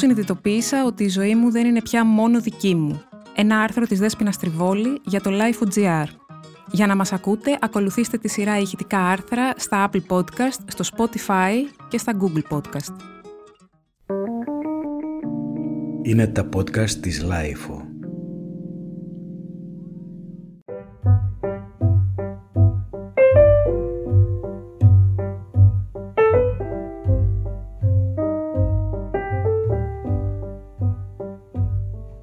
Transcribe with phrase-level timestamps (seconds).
[0.00, 3.02] συνειδητοποίησα ότι η ζωή μου δεν είναι πια μόνο δική μου.
[3.34, 6.04] Ένα άρθρο της Δέσποινα Τριβόλη για το Life.gr.
[6.70, 11.52] Για να μας ακούτε, ακολουθήστε τη σειρά ηχητικά άρθρα στα Apple Podcast, στο Spotify
[11.88, 12.94] και στα Google Podcast.
[16.02, 17.89] Είναι τα podcast της Life.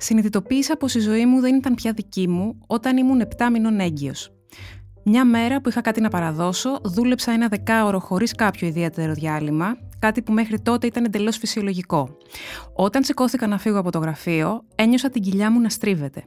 [0.08, 4.32] Συνειδητοποίησα πως η ζωή μου δεν ήταν πια δική μου όταν ήμουν 7 μηνών έγκυος.
[5.04, 10.22] Μια μέρα που είχα κάτι να παραδώσω, δούλεψα ένα δεκάωρο χωρίς κάποιο ιδιαίτερο διάλειμμα, κάτι
[10.22, 12.18] που μέχρι τότε ήταν εντελώς φυσιολογικό.
[12.74, 16.24] Όταν σηκώθηκα να φύγω από το γραφείο, ένιωσα την κοιλιά μου να στρίβεται.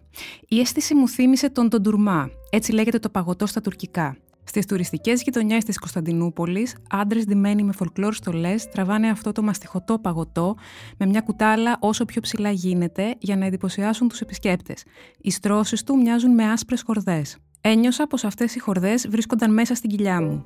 [0.48, 4.16] Η αίσθηση μου θύμισε τον Τοντουρμά, έτσι λέγεται το παγωτό στα τουρκικά.
[4.50, 10.56] Στις τουριστικές γειτονιές της Κωνσταντινούπολης, άντρες ντυμένοι με φολκλόρ στολές τραβάνε αυτό το μαστιχωτό παγωτό
[10.96, 14.84] με μια κουτάλα όσο πιο ψηλά γίνεται για να εντυπωσιάσουν τους επισκέπτες.
[15.20, 17.36] Οι στρώσεις του μοιάζουν με άσπρες χορδές.
[17.60, 20.44] Ένιωσα πως αυτές οι χορδές βρίσκονταν μέσα στην κοιλιά μου.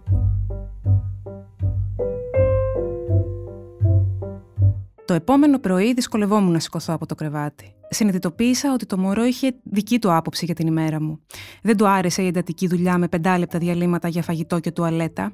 [5.15, 7.75] Το επόμενο πρωί δυσκολευόμουν να σηκωθώ από το κρεβάτι.
[7.89, 11.21] Συνειδητοποίησα ότι το μωρό είχε δική του άποψη για την ημέρα μου.
[11.63, 15.33] Δεν του άρεσε η εντατική δουλειά με πεντάλεπτα διαλύματα για φαγητό και τουαλέτα.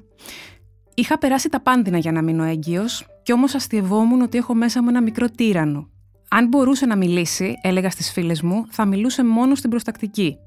[0.93, 4.89] Είχα περάσει τα πάντινα για να μείνω έγκυος, κι όμως αστειευόμουν ότι έχω μέσα μου
[4.89, 5.89] ένα μικρό τύρανο.
[6.29, 10.37] Αν μπορούσε να μιλήσει, έλεγα στις φίλες μου, θα μιλούσε μόνο στην προστακτική.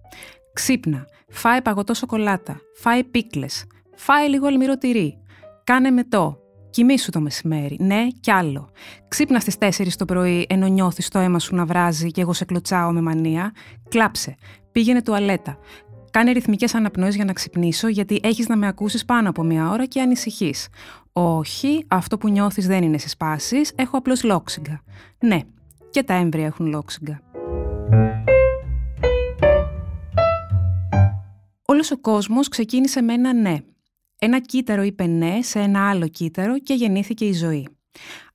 [0.53, 5.19] Ξύπνα, φάε παγωτό σοκολάτα, φάε πίκλες, φάε λίγο αλμυρό τυρί,
[5.65, 6.39] κάνε μετό,
[6.75, 8.71] Κοιμήσου το μεσημέρι, ναι, κι άλλο.
[9.09, 12.45] Ξύπνα στις 4 το πρωί ενώ νιώθεις το αίμα σου να βράζει και εγώ σε
[12.45, 13.53] κλωτσάω με μανία.
[13.89, 14.35] Κλάψε.
[14.73, 15.59] Πήγαινε τουαλέτα.
[16.11, 19.85] Κάνε ρυθμικές αναπνοές για να ξυπνήσω, γιατί έχεις να με ακούσεις πάνω από μία ώρα
[19.85, 20.69] και ανησυχείς.
[21.13, 24.83] Όχι, αυτό που νιώθεις δεν είναι σε σπάσεις, έχω απλώς λόξιγκα.
[25.19, 25.41] Ναι,
[25.91, 27.21] και τα έμβρια έχουν λόξιγκα.
[31.65, 33.59] Όλος ο κόσμος ξεκίνησε με ένα ναι.
[34.25, 37.69] Ένα κύτταρο είπε ναι σε ένα άλλο κύτταρο και γεννήθηκε η ζωή.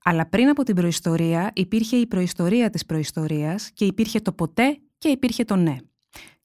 [0.04, 5.10] Αλλά πριν από την προϊστορία υπήρχε η προϊστορία της προϊστορίας και υπήρχε το ποτέ και
[5.10, 5.76] υπήρχε το ναι.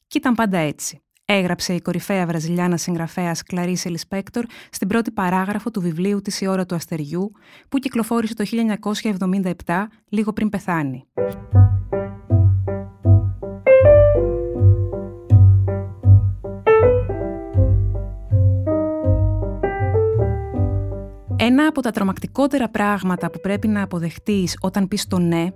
[0.06, 1.02] Και ήταν πάντα έτσι.
[1.24, 6.66] Έγραψε η κορυφαία βραζιλιάνα συγγραφέα Κλαρίσε Λισπέκτορ στην πρώτη παράγραφο του βιβλίου της «Η ώρα
[6.66, 7.32] του αστεριού»
[7.68, 8.44] που κυκλοφόρησε το
[9.66, 11.04] 1977, λίγο πριν πεθάνει.
[21.56, 25.46] Ένα από τα τρομακτικότερα πράγματα που πρέπει να αποδεχτείς όταν πεις το ναι,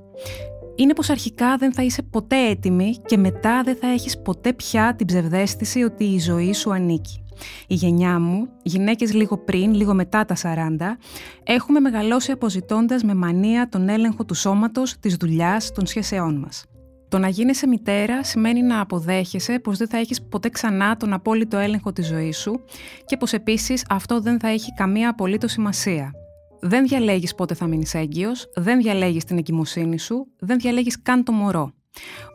[0.74, 4.94] είναι πως αρχικά δεν θα είσαι ποτέ έτοιμη και μετά δεν θα έχεις ποτέ πια
[4.94, 7.22] την ψευδέστηση ότι η ζωή σου ανήκει.
[7.66, 10.98] Η γενιά μου, γυναίκες λίγο πριν, λίγο μετά τα 40,
[11.42, 16.64] έχουμε μεγαλώσει αποζητώντας με μανία τον έλεγχο του σώματος, της δουλειάς, των σχέσεών μας.
[17.08, 21.56] Το να γίνεσαι μητέρα σημαίνει να αποδέχεσαι πως δεν θα έχεις ποτέ ξανά τον απόλυτο
[21.56, 22.64] έλεγχο της ζωής σου
[23.06, 26.12] και πως επίσης αυτό δεν θα έχει καμία απολύτως σημασία.
[26.60, 31.32] Δεν διαλέγεις πότε θα μείνεις έγκυος, δεν διαλέγεις την εγκυμοσύνη σου, δεν διαλέγεις καν το
[31.32, 31.72] μωρό.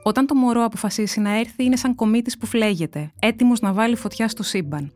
[0.04, 4.28] Όταν το μωρό αποφασίσει να έρθει, είναι σαν κομίτης που φλέγεται, έτοιμος να βάλει φωτιά
[4.28, 4.92] στο σύμπαν.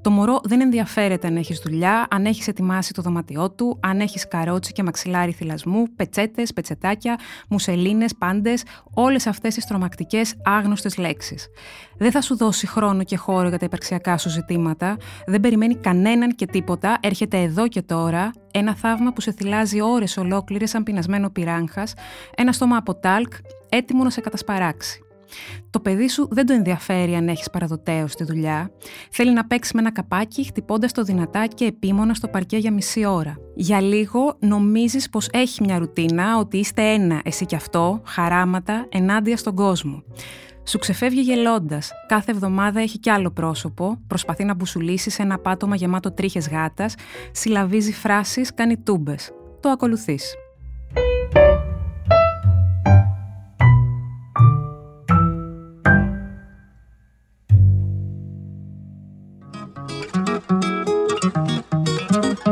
[0.00, 4.28] Το μωρό δεν ενδιαφέρεται αν έχεις δουλειά, αν έχεις ετοιμάσει το δωμάτιό του, αν έχεις
[4.28, 7.18] καρότσι και μαξιλάρι θυλασμού, πετσέτες, πετσετάκια,
[7.48, 8.62] μουσελίνες, πάντες,
[8.94, 11.48] όλες αυτές τις τρομακτικές άγνωστες λέξεις.
[11.98, 14.96] Δεν θα σου δώσει χρόνο και χώρο για τα υπαρξιακά σου ζητήματα,
[15.26, 20.16] δεν περιμένει κανέναν και τίποτα, έρχεται εδώ και τώρα, ένα θαύμα που σε θυλάζει ώρες
[20.16, 21.86] ολόκληρες σαν πεινασμένο πυράγχα,
[22.34, 23.32] ένα στόμα από τάλκ,
[23.68, 24.51] έτοιμο να σε κατασπαράξει.
[25.70, 28.70] Το παιδί σου δεν το ενδιαφέρει αν έχεις παραδοτέως στη δουλειά.
[29.10, 33.04] Θέλει να παίξει με ένα καπάκι, χτυπώντας το δυνατά και επίμονα στο παρκέ για μισή
[33.04, 33.36] ώρα.
[33.54, 39.36] Για λίγο νομίζεις πως έχει μια ρουτίνα, ότι είστε ένα, εσύ κι αυτό, χαράματα, ενάντια
[39.36, 40.02] στον κόσμο.
[40.64, 41.90] Σου ξεφεύγει γελώντας.
[42.08, 46.94] Κάθε εβδομάδα έχει κι άλλο πρόσωπο, προσπαθεί να μπουσουλήσεις σε ένα πάτωμα γεμάτο τρίχες γάτας,
[47.32, 49.30] συλλαβίζει φράσεις, κάνει τούμπες.
[49.60, 50.34] Το ακολουθείς.